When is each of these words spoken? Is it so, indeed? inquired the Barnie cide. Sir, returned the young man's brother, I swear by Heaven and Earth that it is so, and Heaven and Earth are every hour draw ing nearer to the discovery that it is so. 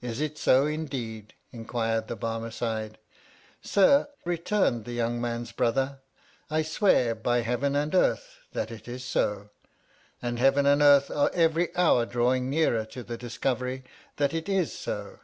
Is 0.00 0.20
it 0.20 0.38
so, 0.38 0.66
indeed? 0.66 1.34
inquired 1.50 2.06
the 2.06 2.14
Barnie 2.14 2.52
cide. 2.52 2.96
Sir, 3.60 4.06
returned 4.24 4.84
the 4.84 4.92
young 4.92 5.20
man's 5.20 5.50
brother, 5.50 5.98
I 6.48 6.62
swear 6.62 7.16
by 7.16 7.40
Heaven 7.40 7.74
and 7.74 7.92
Earth 7.92 8.38
that 8.52 8.70
it 8.70 8.86
is 8.86 9.04
so, 9.04 9.50
and 10.22 10.38
Heaven 10.38 10.64
and 10.64 10.80
Earth 10.80 11.10
are 11.10 11.32
every 11.34 11.74
hour 11.74 12.06
draw 12.06 12.32
ing 12.32 12.50
nearer 12.50 12.84
to 12.84 13.02
the 13.02 13.18
discovery 13.18 13.82
that 14.14 14.32
it 14.32 14.48
is 14.48 14.72
so. 14.72 15.18